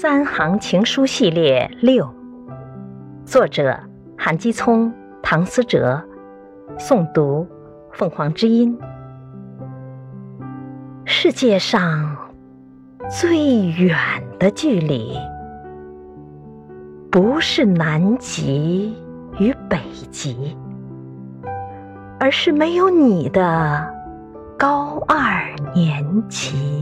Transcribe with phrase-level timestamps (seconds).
[0.00, 2.08] 三行情书系列六，
[3.24, 3.76] 作者
[4.16, 4.94] 韩基聪、
[5.24, 6.00] 唐思哲
[6.78, 7.44] 诵读
[7.92, 8.78] 凤凰之音。
[11.04, 12.16] 世界上
[13.10, 13.98] 最远
[14.38, 15.18] 的距离，
[17.10, 18.96] 不是南极
[19.40, 19.80] 与北
[20.12, 20.56] 极，
[22.20, 23.92] 而是没有你的
[24.56, 25.42] 高二
[25.74, 26.77] 年级。